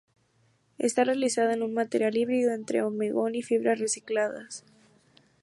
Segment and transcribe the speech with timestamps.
[0.79, 4.63] Está realizada en un material híbrido entre hormigón y fibras recicladas.